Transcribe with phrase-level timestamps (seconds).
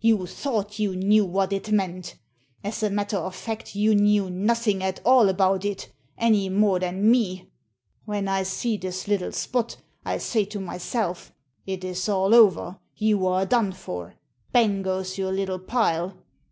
[0.00, 2.16] You thought you knew what it meant
[2.64, 7.08] As a matter of fact, you knew nothing at all about it, any more than
[7.08, 7.52] me.
[8.04, 12.80] When I see this little spot, I say to myself, * It is all over.
[12.96, 14.16] You are done for.
[14.50, 16.16] Bang goes your little pile.'